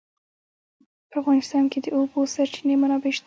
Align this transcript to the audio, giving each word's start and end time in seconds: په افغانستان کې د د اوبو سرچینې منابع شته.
په 1.09 1.15
افغانستان 1.21 1.63
کې 1.71 1.79
د 1.81 1.85
د 1.85 1.93
اوبو 1.95 2.19
سرچینې 2.33 2.75
منابع 2.81 3.11
شته. 3.15 3.19